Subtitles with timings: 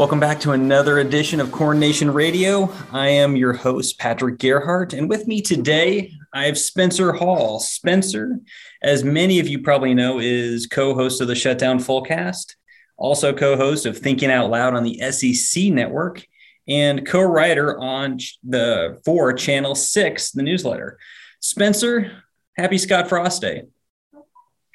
[0.00, 2.72] Welcome back to another edition of Corn Nation Radio.
[2.90, 7.60] I am your host, Patrick Gerhart, and with me today, I have Spencer Hall.
[7.60, 8.40] Spencer,
[8.82, 12.54] as many of you probably know, is co host of the Shutdown Fullcast,
[12.96, 16.26] also co host of Thinking Out Loud on the SEC Network,
[16.66, 20.98] and co writer on the for Channel 6, the newsletter.
[21.40, 22.10] Spencer,
[22.56, 23.64] happy Scott Frost Day.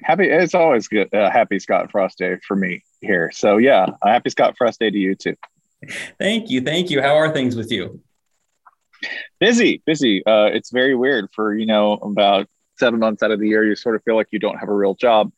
[0.04, 1.12] Happy, it's always good.
[1.12, 3.32] Uh, happy Scott Frost Day for me here.
[3.34, 5.36] So yeah, happy Scott Frost Day to you too.
[6.20, 7.02] Thank you, thank you.
[7.02, 8.02] How are things with you?
[9.40, 10.26] Busy, busy.
[10.26, 13.76] Uh, it's very weird for you know about seven months out of the year you
[13.76, 15.32] sort of feel like you don't have a real job,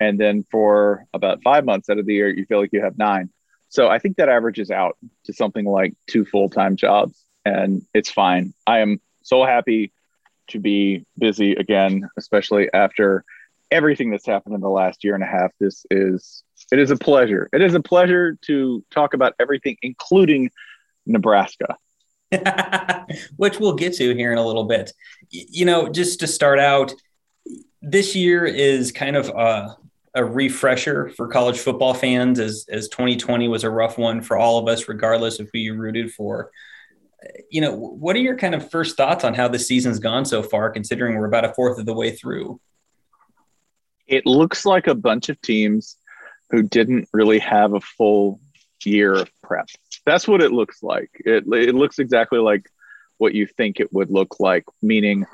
[0.00, 2.98] and then for about five months out of the year you feel like you have
[2.98, 3.30] nine.
[3.68, 8.10] So I think that averages out to something like two full time jobs, and it's
[8.10, 8.54] fine.
[8.66, 9.92] I am so happy
[10.48, 13.24] to be busy again, especially after
[13.70, 15.50] everything that's happened in the last year and a half.
[15.58, 16.44] This is
[16.74, 17.48] it is a pleasure.
[17.52, 20.50] It is a pleasure to talk about everything, including
[21.06, 21.76] Nebraska.
[23.36, 24.92] Which we'll get to here in a little bit.
[25.30, 26.92] You know, just to start out,
[27.80, 29.76] this year is kind of a,
[30.16, 34.58] a refresher for college football fans, as as 2020 was a rough one for all
[34.58, 36.50] of us, regardless of who you rooted for.
[37.50, 40.42] You know, what are your kind of first thoughts on how the season's gone so
[40.42, 42.60] far, considering we're about a fourth of the way through?
[44.08, 45.98] It looks like a bunch of teams
[46.50, 48.40] who didn't really have a full
[48.84, 49.68] year of prep.
[50.04, 51.10] That's what it looks like.
[51.24, 52.70] It, it looks exactly like
[53.18, 55.26] what you think it would look like, meaning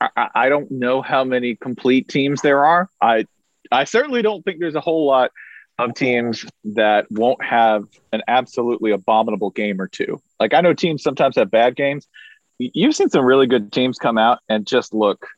[0.00, 2.88] I, I don't know how many complete teams there are.
[3.00, 3.26] I,
[3.70, 5.30] I certainly don't think there's a whole lot
[5.78, 10.20] of teams that won't have an absolutely abominable game or two.
[10.40, 12.08] Like I know teams sometimes have bad games.
[12.58, 15.28] You've seen some really good teams come out and just look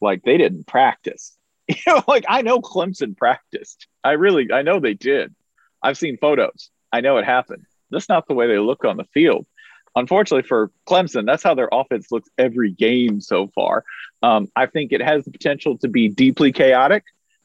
[0.00, 1.36] like they didn't practice.
[1.76, 3.88] You know, like I know Clemson practiced.
[4.02, 5.34] I really, I know they did.
[5.82, 6.70] I've seen photos.
[6.92, 7.66] I know it happened.
[7.90, 9.46] That's not the way they look on the field.
[9.94, 13.84] Unfortunately for Clemson, that's how their offense looks every game so far.
[14.22, 17.04] Um, I think it has the potential to be deeply chaotic.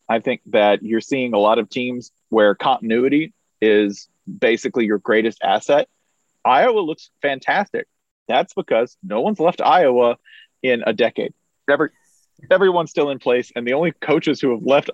[0.09, 4.07] I think that you're seeing a lot of teams where continuity is
[4.40, 5.88] basically your greatest asset.
[6.45, 7.88] Iowa looks fantastic.
[8.28, 10.17] That's because no one's left Iowa
[10.61, 11.34] in a decade.
[11.69, 11.90] Every,
[12.50, 14.90] everyone's still in place, and the only coaches who have left,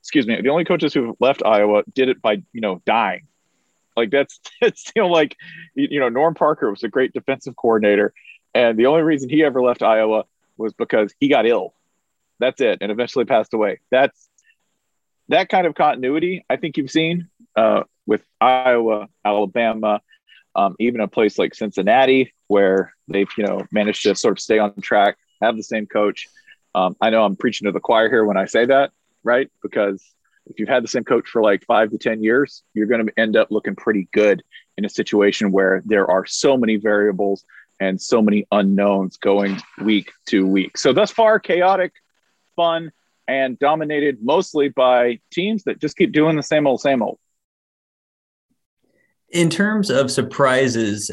[0.00, 3.26] excuse me, the only coaches who have left Iowa did it by you know dying.
[3.96, 5.36] Like that's it's you know like
[5.74, 8.12] you know Norm Parker was a great defensive coordinator,
[8.54, 10.24] and the only reason he ever left Iowa
[10.56, 11.74] was because he got ill.
[12.38, 13.80] That's it, and eventually passed away.
[13.90, 14.28] That's
[15.28, 16.44] that kind of continuity.
[16.48, 20.00] I think you've seen uh, with Iowa, Alabama,
[20.54, 24.58] um, even a place like Cincinnati, where they've you know managed to sort of stay
[24.58, 26.28] on track, have the same coach,
[26.76, 28.92] um, I know I'm preaching to the choir here when I say that,
[29.24, 29.50] right?
[29.62, 30.04] Because
[30.46, 33.12] if you've had the same coach for like five to 10 years, you're going to
[33.18, 34.42] end up looking pretty good
[34.76, 37.46] in a situation where there are so many variables
[37.80, 40.76] and so many unknowns going week to week.
[40.76, 41.94] So, thus far, chaotic,
[42.56, 42.92] fun,
[43.26, 47.18] and dominated mostly by teams that just keep doing the same old, same old
[49.30, 51.10] in terms of surprises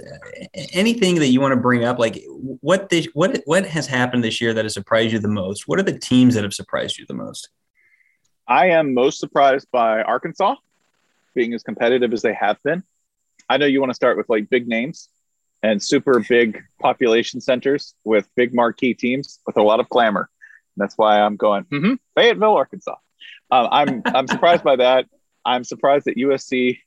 [0.74, 2.24] anything that you want to bring up like
[2.62, 5.68] what this what what has happened this year that has surprised you the most?
[5.68, 7.50] What are the teams that have surprised you the most?
[8.48, 10.56] I am most surprised by arkansas
[11.34, 12.84] being as competitive as they have been.
[13.50, 15.10] I know you want to start with like big names
[15.64, 20.30] and super big population centers with big marquee teams with a lot of clamor.
[20.78, 22.96] That's why i'm going mm-hmm, fayetteville arkansas.
[23.50, 25.06] Um, i'm i'm surprised by that.
[25.46, 26.80] I'm surprised that usc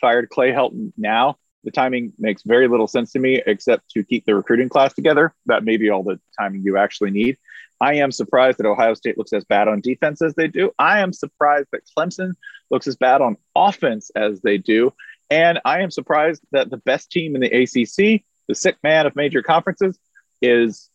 [0.00, 4.24] fired Clay Helton now, the timing makes very little sense to me except to keep
[4.24, 5.34] the recruiting class together.
[5.46, 7.36] That may be all the timing you actually need.
[7.80, 10.72] I am surprised that Ohio State looks as bad on defense as they do.
[10.78, 12.32] I am surprised that Clemson
[12.70, 14.92] looks as bad on offense as they do.
[15.30, 19.14] And I am surprised that the best team in the ACC, the sick man of
[19.14, 19.98] major conferences,
[20.40, 20.90] is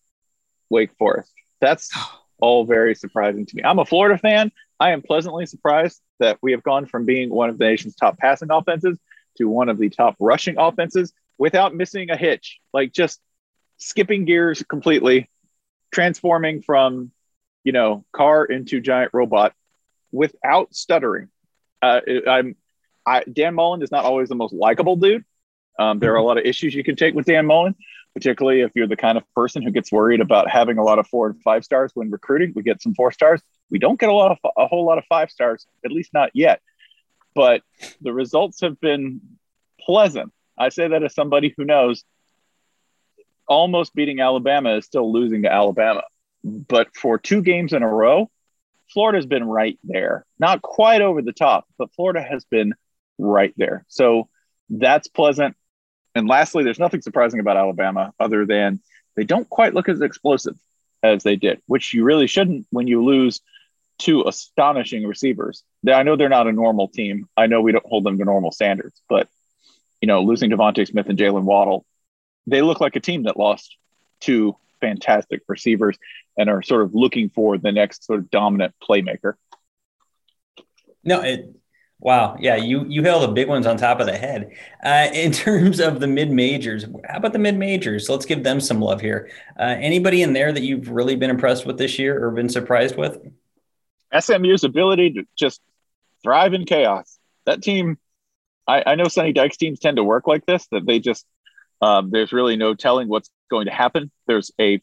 [0.70, 1.32] Wake Forest.
[1.62, 1.90] That's
[2.40, 3.64] all very surprising to me.
[3.64, 4.52] I'm a Florida fan.
[4.84, 8.18] I am pleasantly surprised that we have gone from being one of the nation's top
[8.18, 9.00] passing offenses
[9.38, 13.22] to one of the top rushing offenses without missing a hitch, like just
[13.78, 15.30] skipping gears completely,
[15.94, 17.12] transforming from,
[17.64, 19.54] you know, car into giant robot
[20.12, 21.30] without stuttering.
[21.82, 22.58] Uh, I'm,
[23.08, 25.24] I, Dan Mullen is not always the most likable dude.
[25.80, 27.76] Um, there are a lot of issues you can take with Dan Mullen,
[28.14, 31.08] particularly if you're the kind of person who gets worried about having a lot of
[31.08, 32.54] four and five stars when recruiting.
[32.56, 33.42] We get some four stars.
[33.70, 36.30] We don't get a lot of a whole lot of five stars, at least not
[36.34, 36.62] yet.
[37.36, 37.62] But
[38.02, 39.22] the results have been
[39.80, 40.32] pleasant.
[40.58, 42.04] I say that as somebody who knows
[43.48, 46.04] almost beating Alabama is still losing to Alabama.
[46.44, 48.30] But for two games in a row,
[48.94, 50.26] Florida's been right there.
[50.40, 52.74] Not quite over the top, but Florida has been
[53.18, 53.86] right there.
[53.88, 54.30] So
[54.70, 55.56] that's pleasant.
[56.16, 58.80] And lastly, there's nothing surprising about Alabama other than
[59.16, 60.56] they don't quite look as explosive
[61.02, 63.42] as they did, which you really shouldn't when you lose
[63.98, 65.64] two astonishing receivers.
[65.92, 67.28] I know they're not a normal team.
[67.38, 69.28] I know we don't hold them to normal standards, but
[70.02, 71.86] you know, losing DeVonta Smith and Jaylen Waddle,
[72.46, 73.78] they look like a team that lost
[74.20, 75.98] two fantastic receivers
[76.38, 79.36] and are sort of looking for the next sort of dominant playmaker.
[81.04, 81.54] No, it
[82.04, 82.36] Wow.
[82.38, 82.58] Yeah.
[82.58, 84.52] You, you held the big ones on top of the head.
[84.84, 88.10] Uh, in terms of the mid majors, how about the mid majors?
[88.10, 89.32] Let's give them some love here.
[89.58, 92.98] Uh, anybody in there that you've really been impressed with this year or been surprised
[92.98, 93.26] with?
[94.20, 95.62] SMU's ability to just
[96.24, 97.18] thrive in chaos.
[97.46, 97.98] That team,
[98.68, 101.26] I, I know Sonny Dykes teams tend to work like this, that they just,
[101.82, 104.12] um, there's really no telling what's going to happen.
[104.28, 104.82] There's a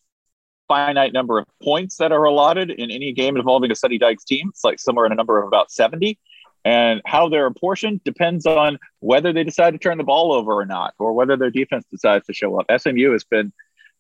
[0.69, 4.49] finite number of points that are allotted in any game involving a Sonny Dykes team.
[4.49, 6.19] It's like somewhere in a number of about 70
[6.65, 10.67] and how they're apportioned depends on whether they decide to turn the ball over or
[10.67, 12.67] not, or whether their defense decides to show up.
[12.81, 13.53] SMU has been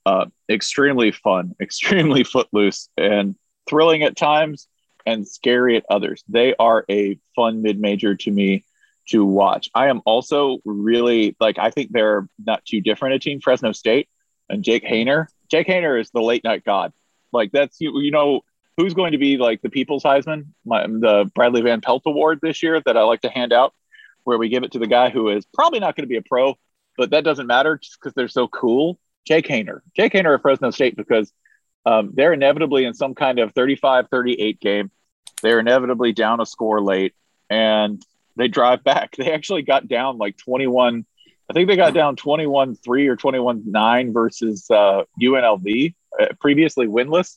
[0.07, 3.35] uh, extremely fun, extremely footloose, and
[3.69, 4.69] thrilling at times
[5.07, 6.23] and scary at others.
[6.29, 8.65] They are a fun mid major to me
[9.09, 9.71] to watch.
[9.75, 14.09] I am also really like, I think they're not too different a team, Fresno State
[14.49, 15.27] and Jake Haener.
[15.51, 16.93] Jake Haener is the late night god.
[17.33, 18.43] Like, that's, you, you know,
[18.81, 22.63] who's going to be like the People's Heisman, my, the Bradley Van Pelt Award this
[22.63, 23.75] year that I like to hand out,
[24.25, 26.23] where we give it to the guy who is probably not going to be a
[26.23, 26.57] pro,
[26.97, 28.99] but that doesn't matter just because they're so cool.
[29.27, 31.31] Jake Haener, Jake Haener at Fresno State because
[31.85, 34.91] um, they're inevitably in some kind of 35 38 game.
[35.43, 37.15] They're inevitably down a score late
[37.51, 38.03] and
[38.37, 39.15] they drive back.
[39.19, 41.05] They actually got down like 21.
[41.49, 46.87] I think they got down 21 3 or 21 9 versus uh, UNLV, uh, previously
[46.87, 47.37] winless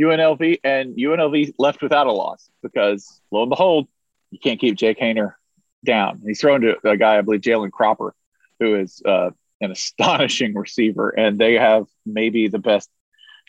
[0.00, 3.88] UNLV, and UNLV left without a loss because lo and behold,
[4.30, 5.34] you can't keep Jake Haener
[5.84, 6.20] down.
[6.24, 8.14] He's thrown to a guy, I believe, Jalen Cropper,
[8.60, 12.90] who is uh, an astonishing receiver, and they have maybe the best,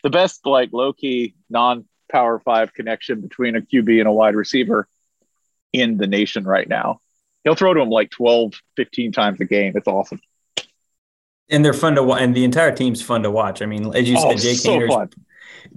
[0.02, 4.34] the best like low key non power five connection between a QB and a wide
[4.34, 4.88] receiver
[5.72, 7.00] in the nation right now.
[7.44, 9.74] He'll throw to him like 12, 15 times a game.
[9.76, 10.20] It's awesome.
[11.50, 13.62] And they're fun to watch, and the entire team's fun to watch.
[13.62, 15.14] I mean, as you oh, said, Jake so Haener's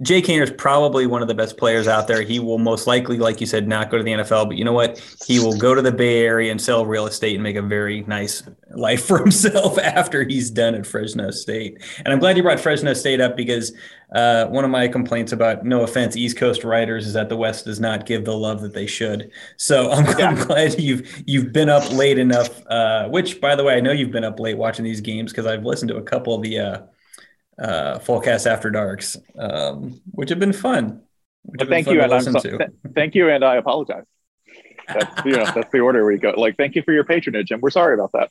[0.00, 2.22] Jake Haener is probably one of the best players out there.
[2.22, 4.72] He will most likely, like you said, not go to the NFL, but you know
[4.72, 4.98] what?
[5.26, 8.02] He will go to the Bay Area and sell real estate and make a very
[8.02, 11.82] nice life for himself after he's done at Fresno State.
[11.98, 13.72] And I'm glad you brought Fresno State up because
[14.14, 17.66] uh, one of my complaints about, no offense, East Coast writers is that the West
[17.66, 19.30] does not give the love that they should.
[19.56, 20.28] So I'm, yeah.
[20.28, 22.62] I'm glad you've you've been up late enough.
[22.66, 25.46] Uh, which, by the way, I know you've been up late watching these games because
[25.46, 26.58] I've listened to a couple of the.
[26.58, 26.82] Uh,
[27.58, 31.02] uh, Fullcast After Darks, um, which have been fun.
[31.44, 32.60] Well, thank fun you, and I'm so, th-
[32.94, 34.04] thank you, and I apologize.
[34.88, 36.30] That's you know that's the order we go.
[36.30, 38.30] Like, thank you for your patronage, and we're sorry about that.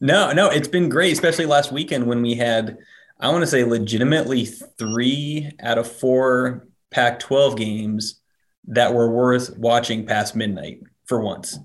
[0.00, 2.78] No, no, it's been great, especially last weekend when we had,
[3.18, 8.20] I want to say, legitimately three out of four Pac-12 games
[8.68, 11.58] that were worth watching past midnight for once.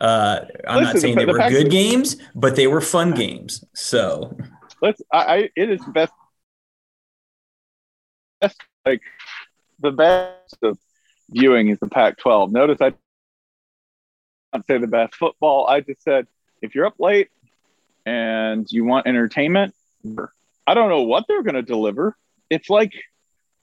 [0.00, 2.80] Uh, I'm Listen, not saying the, they the were Pac- good games, but they were
[2.80, 3.64] fun games.
[3.74, 4.36] So
[4.82, 5.00] let's.
[5.12, 6.12] I, I it is best
[8.46, 9.02] best, like
[9.80, 10.78] the best of
[11.30, 12.52] viewing is the Pac-12.
[12.52, 12.92] Notice I
[14.52, 15.66] didn't say the best football.
[15.66, 16.26] I just said
[16.62, 17.28] if you're up late
[18.04, 19.74] and you want entertainment,
[20.66, 22.16] I don't know what they're going to deliver.
[22.50, 22.92] It's like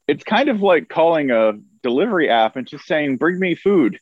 [0.08, 4.00] it's kind of like calling a delivery app and just saying, "Bring me food."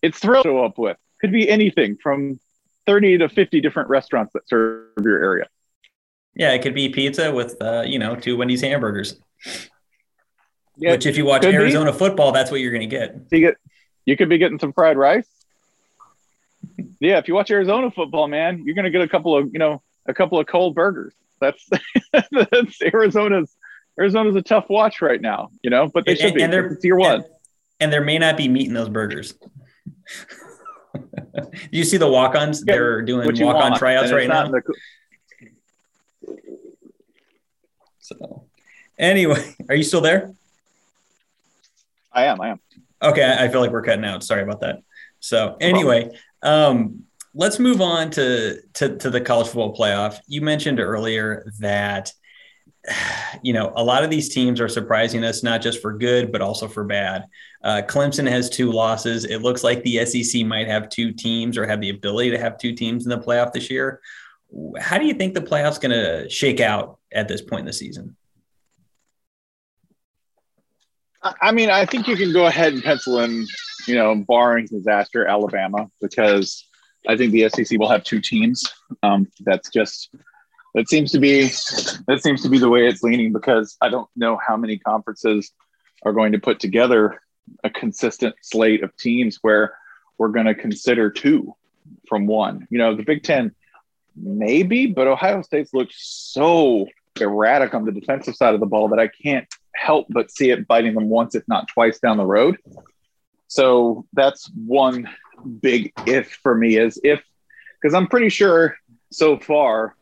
[0.00, 0.96] It's thrill show up with.
[1.20, 2.40] Could be anything from
[2.86, 5.48] 30 to 50 different restaurants that serve your area.
[6.34, 9.20] Yeah, it could be pizza with uh, you know two Wendy's hamburgers.
[10.76, 11.98] Yeah, Which, if you watch Arizona be.
[11.98, 13.14] football, that's what you're going to get.
[13.30, 13.56] You get,
[14.06, 15.28] you could be getting some fried rice.
[17.00, 19.58] yeah, if you watch Arizona football, man, you're going to get a couple of, you
[19.58, 21.14] know, a couple of cold burgers.
[21.40, 21.68] That's
[22.30, 23.54] that's Arizona's.
[24.00, 26.42] Arizona's a tough watch right now, you know, but they and, should be.
[26.42, 27.24] And they're it's year one, and,
[27.80, 29.34] and, there may not be meat in those burgers.
[31.70, 32.64] you see the walk-ons?
[32.66, 34.48] Yeah, they're doing walk-on tryouts right now.
[34.48, 34.62] The...
[37.98, 38.46] So,
[38.98, 40.32] anyway, are you still there?
[42.14, 42.40] I am.
[42.40, 42.60] I am.
[43.02, 44.22] Okay, I feel like we're cutting out.
[44.22, 44.82] Sorry about that.
[45.20, 46.10] So anyway,
[46.42, 47.04] um,
[47.34, 50.18] let's move on to, to to the college football playoff.
[50.26, 52.12] You mentioned earlier that
[53.42, 56.40] you know a lot of these teams are surprising us, not just for good but
[56.40, 57.26] also for bad.
[57.62, 59.24] Uh, Clemson has two losses.
[59.24, 62.58] It looks like the SEC might have two teams or have the ability to have
[62.58, 64.00] two teams in the playoff this year.
[64.78, 67.72] How do you think the playoff's going to shake out at this point in the
[67.72, 68.16] season?
[71.22, 73.46] I mean, I think you can go ahead and pencil in,
[73.86, 76.66] you know, barring disaster, Alabama, because
[77.08, 78.64] I think the SEC will have two teams.
[79.02, 80.14] Um, that's just
[80.74, 81.42] that seems to be
[82.06, 85.52] that seems to be the way it's leaning because I don't know how many conferences
[86.04, 87.20] are going to put together
[87.62, 89.76] a consistent slate of teams where
[90.18, 91.54] we're going to consider two
[92.08, 92.66] from one.
[92.70, 93.54] You know, the Big Ten
[94.16, 96.86] maybe, but Ohio State's looked so
[97.20, 100.66] erratic on the defensive side of the ball that I can't help but see it
[100.66, 102.58] biting them once, if not twice, down the road.
[103.48, 105.08] So that's one
[105.60, 107.22] big if for me is if
[107.80, 108.76] because I'm pretty sure
[109.10, 109.96] so far.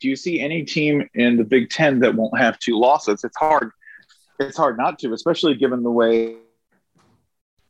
[0.00, 3.22] Do you see any team in the Big Ten that won't have two losses?
[3.22, 3.70] It's hard.
[4.40, 6.36] It's hard not to, especially given the way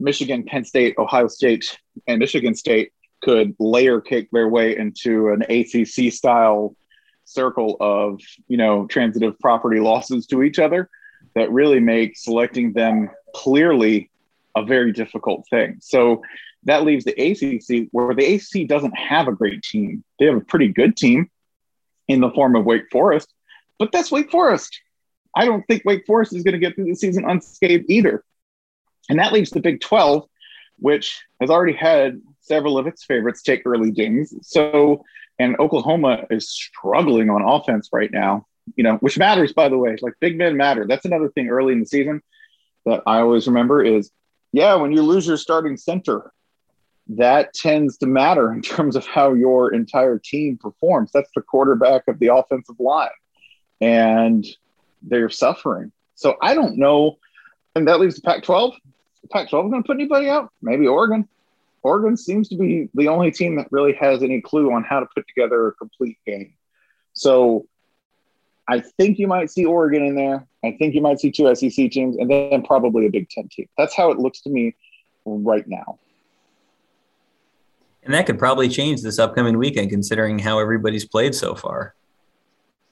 [0.00, 2.92] Michigan, Penn State, Ohio State, and Michigan State
[3.22, 6.74] could layer cake their way into an ACC style
[7.24, 10.90] circle of you know transitive property losses to each other
[11.34, 14.10] that really make selecting them clearly
[14.56, 15.78] a very difficult thing.
[15.80, 16.22] So
[16.64, 20.04] that leaves the ACC, where the ACC doesn't have a great team.
[20.18, 21.30] They have a pretty good team
[22.08, 23.32] in the form of Wake Forest,
[23.78, 24.80] but that's Wake Forest.
[25.34, 28.22] I don't think Wake Forest is going to get through the season unscathed either.
[29.08, 30.28] And that leaves the Big 12,
[30.78, 34.34] which has already had several of its favorites take early games.
[34.42, 35.04] So,
[35.38, 38.46] and Oklahoma is struggling on offense right now,
[38.76, 39.96] you know, which matters, by the way.
[40.00, 40.86] Like big men matter.
[40.86, 42.22] That's another thing early in the season
[42.84, 44.10] that I always remember is
[44.52, 46.30] yeah, when you lose your starting center,
[47.08, 51.10] that tends to matter in terms of how your entire team performs.
[51.12, 53.08] That's the quarterback of the offensive line,
[53.80, 54.46] and
[55.02, 55.92] they're suffering.
[56.14, 57.18] So I don't know.
[57.74, 58.74] And that leaves the Pac 12.
[59.22, 60.50] The Pac 12 going to put anybody out?
[60.60, 61.26] Maybe Oregon.
[61.82, 65.06] Oregon seems to be the only team that really has any clue on how to
[65.14, 66.54] put together a complete game.
[67.14, 67.66] So
[68.72, 70.46] I think you might see Oregon in there.
[70.64, 73.68] I think you might see two SEC teams and then probably a Big Ten team.
[73.76, 74.74] That's how it looks to me
[75.26, 75.98] right now.
[78.02, 81.94] And that could probably change this upcoming weekend, considering how everybody's played so far.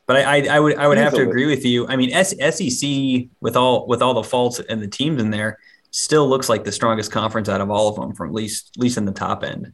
[0.07, 1.89] But I, I, I would, I would have to agree with you.
[1.89, 5.59] I mean, SEC with all with all the faults and the teams in there,
[5.93, 8.83] still looks like the strongest conference out of all of them, from at least at
[8.83, 9.73] least in the top end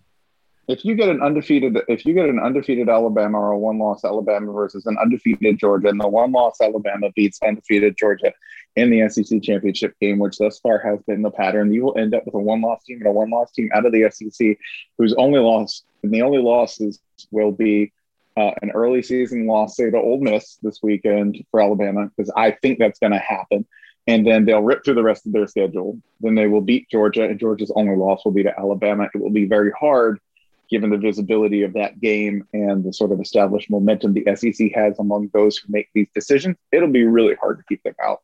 [0.68, 4.04] if you get an undefeated if you get an undefeated Alabama or a one loss
[4.04, 8.32] Alabama versus an undefeated Georgia and the one loss Alabama beats undefeated Georgia
[8.75, 12.14] in the SEC championship game, which thus far has been the pattern, you will end
[12.14, 14.58] up with a one loss team and a one loss team out of the SEC
[14.99, 17.92] whose only loss and the only losses will be
[18.37, 22.50] uh, an early season loss, say to Ole Miss this weekend for Alabama, because I
[22.50, 23.66] think that's going to happen.
[24.06, 25.99] And then they'll rip through the rest of their schedule.
[26.20, 29.08] Then they will beat Georgia, and Georgia's only loss will be to Alabama.
[29.12, 30.20] It will be very hard
[30.68, 34.99] given the visibility of that game and the sort of established momentum the SEC has
[34.99, 38.20] among those who make these decisions, it'll be really hard to keep them out.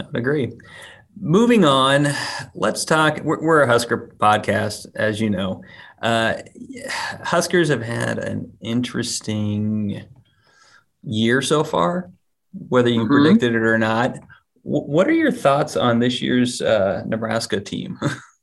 [0.00, 0.52] I would agree.
[1.20, 2.08] Moving on,
[2.54, 3.20] let's talk.
[3.24, 5.62] We're, we're a Husker podcast, as you know.
[6.00, 6.34] Uh,
[7.24, 10.04] Huskers have had an interesting
[11.02, 12.10] year so far,
[12.52, 13.12] whether you mm-hmm.
[13.12, 14.12] predicted it or not.
[14.64, 17.98] W- what are your thoughts on this year's uh, Nebraska team?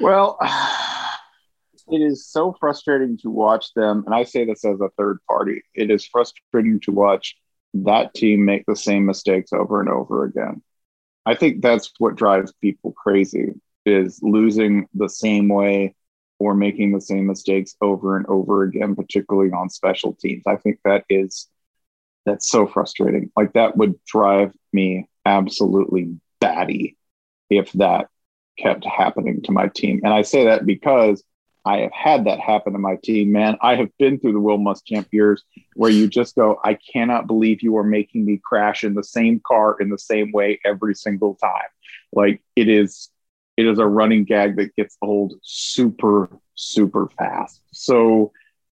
[0.00, 0.38] Well,
[1.88, 4.04] it is so frustrating to watch them.
[4.06, 5.62] And I say this as a third party.
[5.74, 7.36] It is frustrating to watch
[7.74, 10.62] that team make the same mistakes over and over again.
[11.24, 13.52] I think that's what drives people crazy
[13.84, 15.94] is losing the same way
[16.38, 20.42] or making the same mistakes over and over again, particularly on special teams.
[20.46, 21.48] I think that is
[22.26, 23.30] that's so frustrating.
[23.36, 26.96] Like that would drive me absolutely batty
[27.50, 28.08] if that
[28.58, 30.00] kept happening to my team.
[30.04, 31.22] And I say that because
[31.64, 33.56] I have had that happen to my team, man.
[33.60, 35.44] I have been through the Will Muschamp years
[35.74, 39.40] where you just go, I cannot believe you are making me crash in the same
[39.46, 41.68] car in the same way every single time.
[42.12, 43.10] Like it is,
[43.56, 47.60] it is a running gag that gets old super, super fast.
[47.72, 48.32] So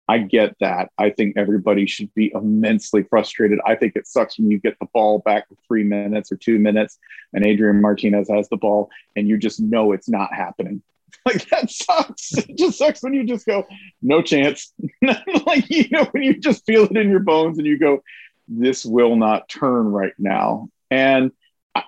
[0.08, 0.90] I get that.
[0.98, 3.60] I think everybody should be immensely frustrated.
[3.66, 6.60] I think it sucks when you get the ball back for three minutes or two
[6.60, 6.98] minutes
[7.34, 10.82] and Adrian Martinez has the ball and you just know it's not happening.
[11.26, 12.38] Like that sucks.
[12.38, 13.66] It just sucks when you just go,
[14.02, 14.74] no chance.
[15.02, 18.02] like, you know, when you just feel it in your bones and you go,
[18.48, 20.70] this will not turn right now.
[20.90, 21.32] And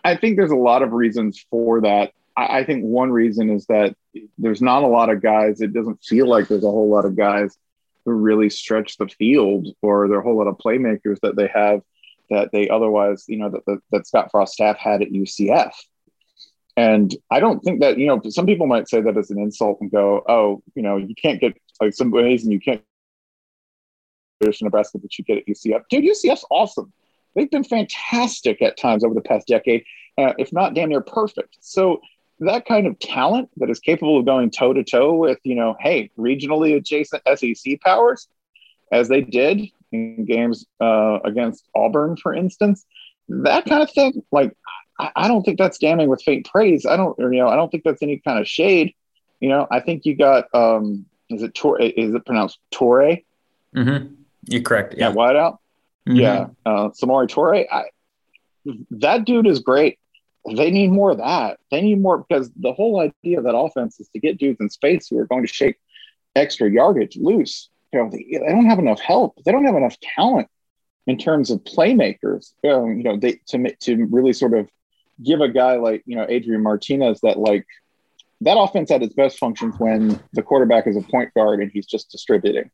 [0.03, 2.11] I think there's a lot of reasons for that.
[2.35, 3.95] I think one reason is that
[4.37, 5.61] there's not a lot of guys.
[5.61, 7.57] It doesn't feel like there's a whole lot of guys
[8.15, 11.81] really stretch the field or a whole lot of playmakers that they have
[12.29, 15.71] that they otherwise, you know, that, that, that Scott Frost staff had at UCF.
[16.77, 19.79] And I don't think that, you know, some people might say that as an insult
[19.81, 22.81] and go, oh, you know, you can't get like some and you can't
[24.61, 25.83] Nebraska that you get at UCF.
[25.89, 26.93] Dude, UCF's awesome.
[27.35, 29.83] They've been fantastic at times over the past decade,
[30.17, 31.57] uh, if not damn near perfect.
[31.59, 32.01] So
[32.39, 35.75] that kind of talent that is capable of going toe to toe with, you know,
[35.79, 38.27] hey, regionally adjacent SEC powers,
[38.91, 42.85] as they did in games uh, against Auburn, for instance,
[43.27, 44.55] that kind of thing, like,
[44.99, 46.85] I, I don't think that's damning with faint praise.
[46.85, 48.93] I don't, or, you know, I don't think that's any kind of shade.
[49.39, 51.79] You know, I think you got, um, is it Tor?
[51.79, 53.17] Is it pronounced Torre?
[53.75, 54.13] Mm-hmm.
[54.45, 54.95] You're correct.
[54.97, 55.59] Yeah, wideout.
[56.07, 56.15] Mm-hmm.
[56.15, 57.65] Yeah, uh, Samori Toure.
[57.71, 57.83] I,
[58.91, 59.99] that dude is great.
[60.45, 61.59] They need more of that.
[61.69, 64.69] They need more because the whole idea of that offense is to get dudes in
[64.69, 65.75] space who are going to shake
[66.35, 67.69] extra yardage loose.
[67.91, 69.37] You know, they, they don't have enough help.
[69.43, 70.47] They don't have enough talent
[71.07, 72.53] in terms of playmakers.
[72.63, 74.69] Um, you know, they to to really sort of
[75.23, 77.65] give a guy like you know Adrian Martinez that like
[78.41, 81.85] that offense at its best functions when the quarterback is a point guard and he's
[81.85, 82.69] just distributing.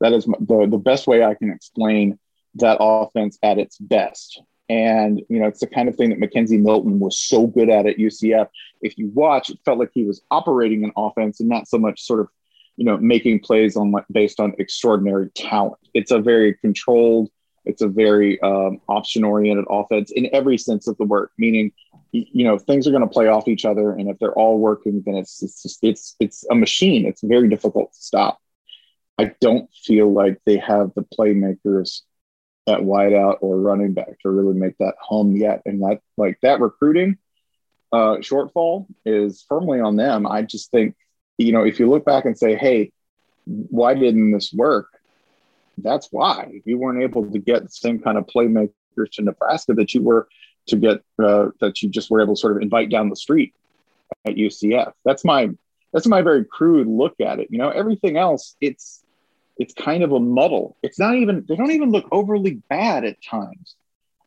[0.00, 2.18] That is the the best way I can explain
[2.56, 4.42] that offense at its best.
[4.68, 7.86] And, you know, it's the kind of thing that McKenzie Milton was so good at
[7.86, 8.48] at UCF.
[8.80, 12.02] If you watch, it felt like he was operating an offense and not so much
[12.02, 12.28] sort of,
[12.76, 15.78] you know, making plays on based on extraordinary talent.
[15.92, 17.30] It's a very controlled,
[17.66, 21.72] it's a very um, option oriented offense in every sense of the word, meaning,
[22.12, 23.92] you know, things are going to play off each other.
[23.92, 27.06] And if they're all working, then it's, it's, just, it's, it's a machine.
[27.06, 28.40] It's very difficult to stop.
[29.18, 32.02] I don't feel like they have the playmakers
[32.66, 35.62] at wideout or running back to really make that home yet.
[35.66, 37.18] And that like that recruiting
[37.92, 40.26] uh, shortfall is firmly on them.
[40.26, 40.96] I just think,
[41.38, 42.92] you know, if you look back and say, hey,
[43.44, 44.88] why didn't this work?
[45.78, 48.70] That's why you weren't able to get the same kind of playmakers
[49.12, 50.28] to Nebraska that you were
[50.68, 53.54] to get uh, that you just were able to sort of invite down the street
[54.26, 54.92] at UCF.
[55.04, 55.50] That's my
[55.92, 57.48] that's my very crude look at it.
[57.50, 59.03] You know, everything else it's
[59.56, 60.76] it's kind of a muddle.
[60.82, 63.76] It's not even, they don't even look overly bad at times.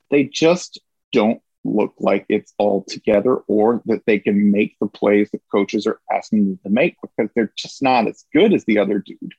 [0.09, 0.79] They just
[1.11, 5.85] don't look like it's all together or that they can make the plays that coaches
[5.85, 9.33] are asking them to make because they're just not as good as the other dude.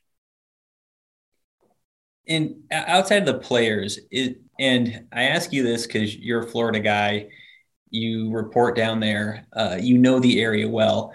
[2.27, 6.79] And outside of the players, it, and I ask you this because you're a Florida
[6.79, 7.29] guy,
[7.89, 11.11] you report down there, uh, you know the area well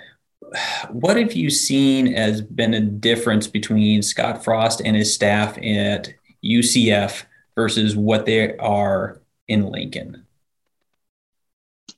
[0.91, 6.15] what have you seen as been a difference between Scott Frost and his staff at
[6.45, 10.27] UCF versus what they are in Lincoln?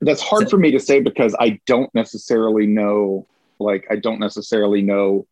[0.00, 3.26] That's hard for me to say because I don't necessarily know,
[3.58, 5.26] like, I don't necessarily know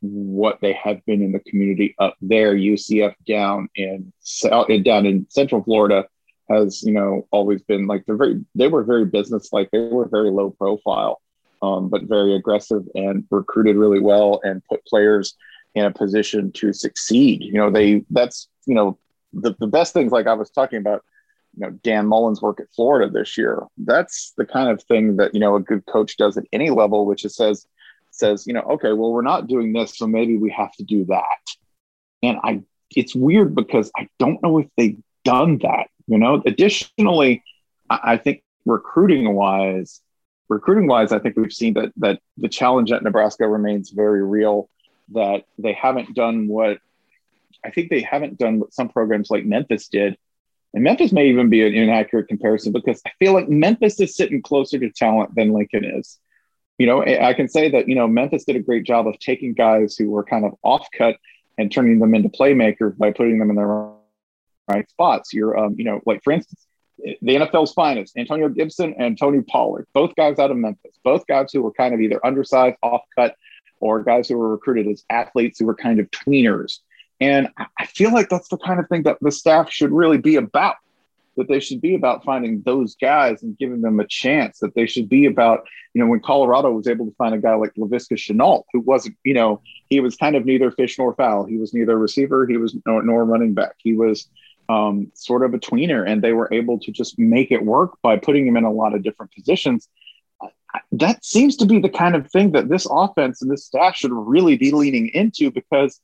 [0.00, 2.54] what they have been in the community up there.
[2.54, 4.12] UCF down in
[4.44, 6.04] uh, down in Central Florida
[6.48, 10.08] has, you know, always been like they're very they were very business like they were
[10.08, 11.20] very low profile
[11.62, 15.34] um, but very aggressive and recruited really well and put players
[15.74, 17.42] in a position to succeed.
[17.42, 18.98] You know, they that's you know
[19.32, 21.04] the, the best things like I was talking about.
[21.56, 23.64] You know, Dan Mullen's work at Florida this year.
[23.78, 27.06] That's the kind of thing that you know a good coach does at any level,
[27.06, 27.66] which is says
[28.10, 31.04] says you know okay, well we're not doing this, so maybe we have to do
[31.06, 31.38] that.
[32.22, 32.62] And I,
[32.94, 35.88] it's weird because I don't know if they've done that.
[36.06, 37.42] You know, additionally,
[37.90, 40.00] I, I think recruiting wise,
[40.48, 44.68] recruiting wise, I think we've seen that that the challenge at Nebraska remains very real.
[45.12, 46.78] That they haven't done what
[47.64, 50.16] I think they haven't done what some programs like Memphis did.
[50.74, 54.42] And Memphis may even be an inaccurate comparison because I feel like Memphis is sitting
[54.42, 56.18] closer to talent than Lincoln is.
[56.76, 59.54] You know, I can say that, you know, Memphis did a great job of taking
[59.54, 61.16] guys who were kind of off cut
[61.56, 63.66] and turning them into playmakers by putting them in their
[64.68, 65.32] right spots.
[65.32, 66.67] You're, um, you know, like for instance,
[66.98, 71.52] the NFL's finest, Antonio Gibson and Tony Pollard, both guys out of Memphis, both guys
[71.52, 73.36] who were kind of either undersized, off cut,
[73.80, 76.78] or guys who were recruited as athletes who were kind of tweeners.
[77.20, 80.36] And I feel like that's the kind of thing that the staff should really be
[80.36, 80.76] about.
[81.36, 84.58] That they should be about finding those guys and giving them a chance.
[84.58, 87.54] That they should be about, you know, when Colorado was able to find a guy
[87.54, 91.44] like Laviska Shenault, who wasn't, you know, he was kind of neither fish nor fowl.
[91.44, 93.76] He was neither receiver, he was nor, nor running back.
[93.78, 94.28] He was,
[94.68, 98.16] um, sort of a tweener, and they were able to just make it work by
[98.16, 99.88] putting him in a lot of different positions.
[100.92, 104.12] That seems to be the kind of thing that this offense and this staff should
[104.12, 106.00] really be leaning into because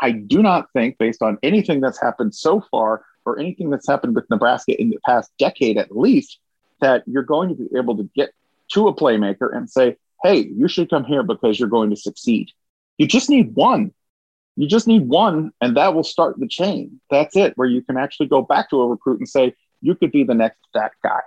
[0.00, 4.14] I do not think, based on anything that's happened so far or anything that's happened
[4.14, 6.38] with Nebraska in the past decade at least,
[6.80, 8.30] that you're going to be able to get
[8.72, 12.50] to a playmaker and say, hey, you should come here because you're going to succeed.
[12.98, 13.92] You just need one.
[14.56, 17.00] You just need one, and that will start the chain.
[17.10, 20.10] That's it, where you can actually go back to a recruit and say, you could
[20.10, 21.20] be the next that guy.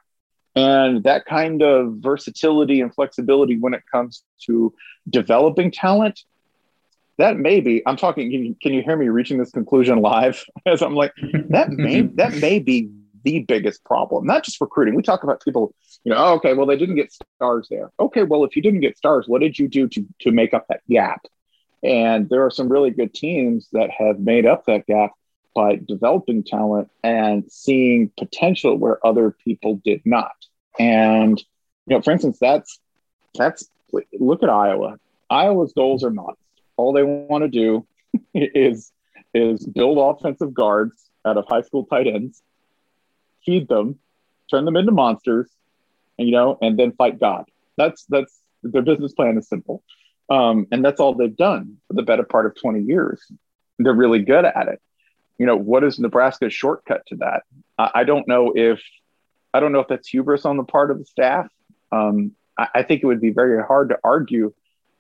[0.56, 4.74] And that kind of versatility and flexibility when it comes to
[5.10, 6.22] developing talent,
[7.18, 10.44] that may be, I'm talking, can you, can you hear me reaching this conclusion live?
[10.66, 11.14] As I'm like,
[11.50, 12.90] that may, that may be
[13.24, 14.96] the biggest problem, not just recruiting.
[14.96, 17.92] We talk about people You know, oh, okay, well, they didn't get stars there.
[18.00, 20.66] Okay, well, if you didn't get stars, what did you do to, to make up
[20.70, 21.22] that gap?
[21.84, 25.12] And there are some really good teams that have made up that gap
[25.56, 30.32] by developing talent and seeing potential where other people did not.
[30.78, 31.40] And
[31.88, 32.80] you know, for instance, that's
[33.36, 33.70] that's
[34.14, 34.98] look at Iowa.
[35.30, 36.40] Iowa's goals are modest.
[36.78, 37.86] All they want to do
[38.34, 38.92] is
[39.34, 42.42] is build offensive guards out of high school tight ends,
[43.46, 44.00] feed them,
[44.50, 45.50] turn them into monsters,
[46.18, 47.46] and you know, and then fight God.
[47.78, 49.84] That's that's their business plan is simple.
[50.30, 53.22] Um, and that's all they've done for the better part of 20 years.
[53.80, 54.82] They're really good at it.
[55.38, 57.44] You know, what is Nebraska's shortcut to that?
[57.78, 58.82] I, I don't know if
[59.54, 61.48] I don't know if that's hubris on the part of the staff.
[61.92, 64.54] Um, I, I think it would be very hard to argue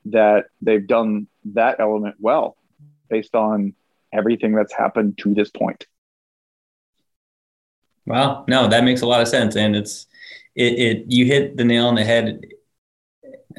[0.06, 2.56] that they've done that element well
[3.10, 3.76] based on
[4.14, 5.86] everything that's happened to this point.
[8.06, 10.08] Wow, no, that makes a lot of sense, and it's
[10.56, 12.44] it, it you hit the nail on the head.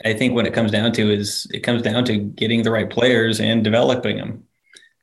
[0.04, 2.88] I think what it comes down to is it comes down to getting the right
[2.88, 4.44] players and developing them.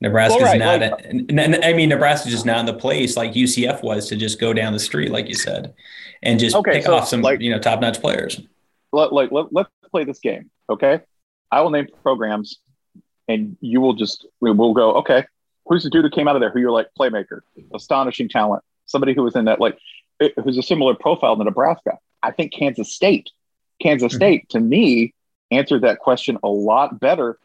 [0.00, 0.80] Nebraska's right, not.
[0.80, 4.52] Like, I mean, Nebraska's just not in the place like UCF was to just go
[4.52, 5.74] down the street, like you said,
[6.22, 8.40] and just okay, pick so off some like, you know top notch players.
[8.92, 11.00] Let, like let, let's play this game, okay?
[11.50, 12.58] I will name programs,
[13.26, 14.92] and you will just we'll go.
[14.98, 15.24] Okay,
[15.66, 16.50] who's the dude who came out of there?
[16.50, 17.40] Who you're like playmaker,
[17.74, 19.78] astonishing talent, somebody who was in that like
[20.20, 21.98] eh, who's a similar profile to Nebraska.
[22.22, 23.30] I think Kansas State.
[23.80, 24.16] Kansas mm-hmm.
[24.16, 25.14] State to me
[25.50, 27.38] answered that question a lot better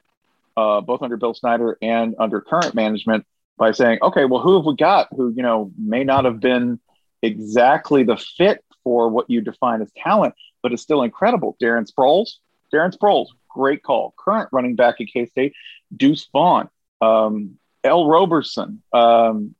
[0.55, 3.25] uh, both under Bill Snyder and under current management
[3.57, 6.79] by saying, okay, well, who have we got who, you know, may not have been
[7.21, 11.55] exactly the fit for what you define as talent, but is still incredible.
[11.61, 12.35] Darren Sproles,
[12.73, 14.13] Darren Sproles, great call.
[14.17, 15.53] Current running back at K State,
[15.95, 16.69] Deuce Vaughn,
[17.01, 19.55] um, Ell Roberson, um,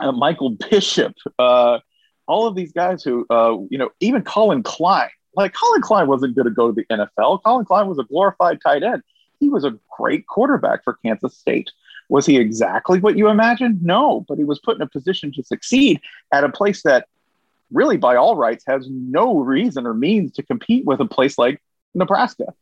[0.00, 1.78] uh, Michael Bishop, uh,
[2.26, 5.10] all of these guys who, uh, you know, even Collin Klein.
[5.34, 7.42] Like Collin Klein wasn't going to go to the NFL.
[7.42, 9.02] Collin Klein was a glorified tight end
[9.40, 11.70] he was a great quarterback for Kansas State.
[12.08, 13.82] Was he exactly what you imagined?
[13.82, 16.00] No, but he was put in a position to succeed
[16.32, 17.08] at a place that
[17.72, 21.62] really, by all rights, has no reason or means to compete with a place like
[21.94, 22.52] Nebraska.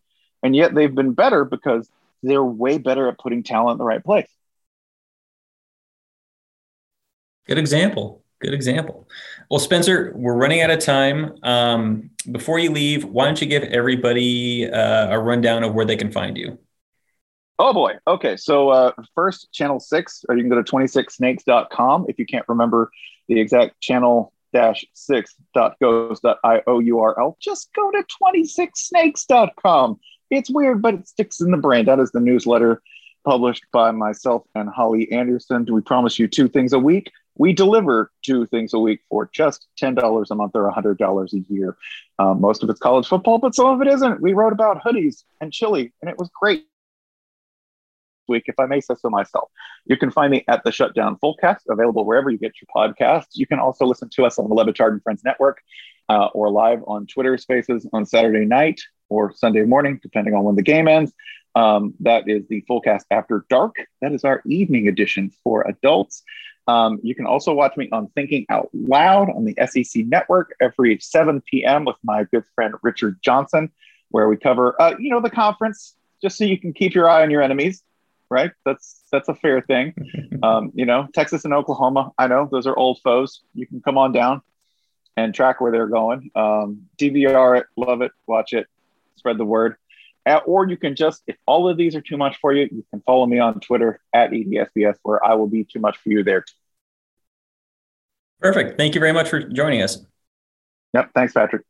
[0.42, 1.90] And yet they've been better because
[2.22, 4.28] they're way better at putting talent in the right place.
[7.46, 8.22] Good example.
[8.40, 9.09] Good example.
[9.51, 11.37] Well, Spencer, we're running out of time.
[11.42, 15.96] Um, before you leave, why don't you give everybody uh, a rundown of where they
[15.96, 16.59] can find you?
[17.59, 17.94] Oh boy.
[18.07, 18.37] Okay.
[18.37, 22.90] So uh, first, channel six, or you can go to 26snakes.com if you can't remember
[23.27, 27.37] the exact channel dash six dot goes dot IOURL.
[27.40, 29.98] Just go to 26snakes.com.
[30.31, 31.87] It's weird, but it sticks in the brain.
[31.87, 32.83] That is the newsletter
[33.24, 35.66] published by myself and Holly Anderson.
[35.70, 37.11] We promise you two things a week?
[37.38, 41.77] We deliver two things a week for just $10 a month or $100 a year.
[42.18, 44.20] Um, most of it's college football, but some of it isn't.
[44.20, 46.66] We wrote about hoodies and chili, and it was great
[48.29, 49.51] week, if I may say so myself.
[49.87, 53.29] You can find me at the Shutdown Fullcast, available wherever you get your podcasts.
[53.35, 55.62] You can also listen to us on the Le Batard and Friends Network
[56.09, 60.57] uh, or live on Twitter Spaces on Saturday night or Sunday morning, depending on when
[60.57, 61.12] the game ends.
[61.55, 63.77] Um, that is the Fullcast After Dark.
[64.01, 66.22] That is our evening edition for adults.
[66.68, 70.98] Um, you can also watch me on Thinking Out Loud on the SEC Network every
[71.00, 71.85] 7 p.m.
[71.85, 73.72] with my good friend Richard Johnson,
[74.11, 77.22] where we cover, uh, you know, the conference, just so you can keep your eye
[77.22, 77.83] on your enemies
[78.31, 78.52] right?
[78.64, 79.94] That's that's a fair thing.
[80.40, 83.40] Um, you know, Texas and Oklahoma, I know those are old foes.
[83.54, 84.40] You can come on down
[85.16, 86.31] and track where they're going.
[86.37, 88.68] Um, DVR it, love it, watch it,
[89.16, 89.74] spread the word.
[90.24, 92.85] At, or you can just, if all of these are too much for you, you
[92.92, 96.22] can follow me on Twitter at EDSBS, where I will be too much for you
[96.22, 96.42] there.
[96.42, 96.54] Too.
[98.40, 98.77] Perfect.
[98.77, 100.05] Thank you very much for joining us.
[100.94, 101.11] Yep.
[101.14, 101.62] Thanks, Patrick.